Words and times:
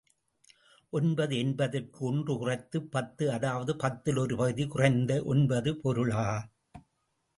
ஒன்பது 0.93 1.33
என்பதற்கு, 1.37 1.99
ஒன்று 2.05 2.33
குறைந்த 2.37 2.81
பத்து 2.89 3.31
அதாவது 3.31 3.75
பத்தில் 3.75 4.17
ஒரு 4.17 4.35
பகுதி 4.35 4.65
குறைந்தது 4.67 5.23
என்பது 5.35 5.73
பொருள். 5.83 6.13